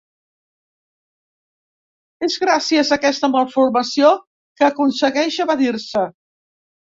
[2.27, 4.15] És gràcies a aquesta malformació
[4.61, 6.07] que aconsegueix evadir-se.